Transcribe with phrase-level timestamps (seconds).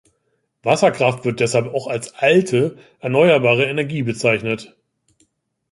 [0.63, 4.75] Wasserkraft wird deshalb auch als "alte" erneuerbare Energie bezeichnet.